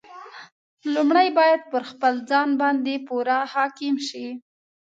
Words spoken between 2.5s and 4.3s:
باندې پوره حاکم شي.